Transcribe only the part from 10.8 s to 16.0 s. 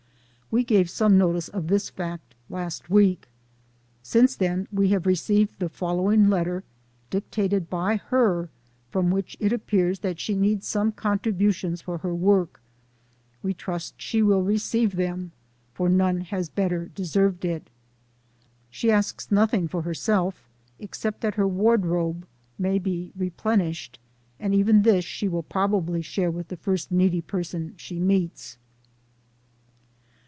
contributions for her work. We trust she will receive them, for